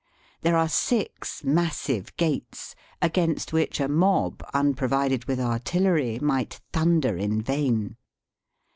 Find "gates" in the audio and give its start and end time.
2.17-2.73